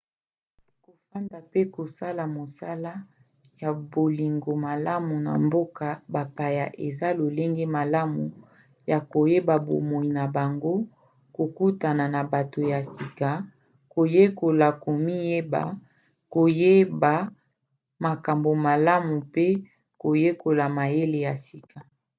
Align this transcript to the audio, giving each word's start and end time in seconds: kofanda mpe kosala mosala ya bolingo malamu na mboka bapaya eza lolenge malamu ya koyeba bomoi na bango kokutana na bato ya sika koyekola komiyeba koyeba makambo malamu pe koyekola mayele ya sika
kofanda 0.85 1.37
mpe 1.47 1.61
kosala 1.75 2.23
mosala 2.37 2.91
ya 3.61 3.69
bolingo 3.91 4.51
malamu 4.67 5.13
na 5.25 5.33
mboka 5.45 5.87
bapaya 6.13 6.65
eza 6.87 7.07
lolenge 7.19 7.65
malamu 7.77 8.23
ya 8.91 8.99
koyeba 9.11 9.55
bomoi 9.67 10.07
na 10.17 10.25
bango 10.35 10.73
kokutana 11.35 12.03
na 12.15 12.21
bato 12.33 12.59
ya 12.71 12.79
sika 12.93 13.29
koyekola 13.93 14.67
komiyeba 14.83 15.63
koyeba 16.33 17.13
makambo 18.05 18.51
malamu 18.67 19.13
pe 19.33 19.45
koyekola 20.01 20.65
mayele 20.77 21.19
ya 21.27 21.33
sika 21.45 21.79